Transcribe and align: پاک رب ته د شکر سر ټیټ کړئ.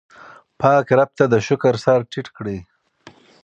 پاک 0.59 0.87
رب 0.97 1.09
ته 1.17 1.25
د 1.33 1.35
شکر 1.47 1.73
سر 1.83 1.99
ټیټ 2.11 2.27
کړئ. 2.37 2.59